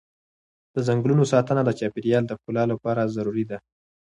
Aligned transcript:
د 0.73 0.75
ځنګلونو 0.87 1.23
ساتنه 1.33 1.61
د 1.65 1.69
چاپېر 1.79 2.05
یال 2.11 2.25
د 2.27 2.31
ښکلا 2.39 2.63
لپاره 2.73 3.11
ضروري 3.15 3.45
ده. 3.49 3.57